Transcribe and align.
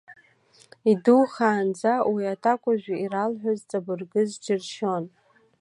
Идухаанӡа 0.91 1.93
уи 2.11 2.23
аҭакәажә 2.33 2.89
иралҳәаз 3.03 3.59
ҵабыргыз 3.69 4.31
џьыршьон. 4.43 5.03